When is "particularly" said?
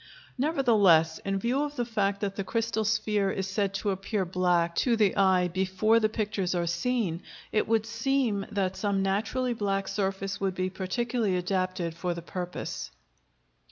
10.71-11.35